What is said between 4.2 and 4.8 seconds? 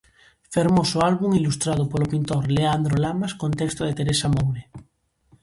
Moure.